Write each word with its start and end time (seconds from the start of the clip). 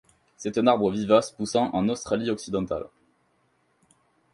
C'est 0.35 0.57
un 0.57 0.65
arbre 0.65 0.89
vivace 0.89 1.29
poussant 1.29 1.69
en 1.73 1.87
Australie-Occidentale. 1.87 2.87